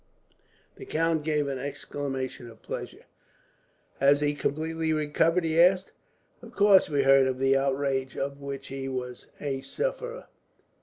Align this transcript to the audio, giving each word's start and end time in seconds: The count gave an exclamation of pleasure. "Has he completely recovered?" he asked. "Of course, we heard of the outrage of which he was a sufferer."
The 0.77 0.85
count 0.85 1.23
gave 1.23 1.47
an 1.47 1.59
exclamation 1.59 2.49
of 2.49 2.63
pleasure. 2.63 3.05
"Has 3.99 4.21
he 4.21 4.33
completely 4.33 4.93
recovered?" 4.93 5.43
he 5.43 5.59
asked. 5.61 5.91
"Of 6.41 6.53
course, 6.53 6.89
we 6.89 7.03
heard 7.03 7.27
of 7.27 7.37
the 7.37 7.55
outrage 7.55 8.17
of 8.17 8.39
which 8.41 8.69
he 8.69 8.87
was 8.87 9.27
a 9.39 9.61
sufferer." 9.61 10.25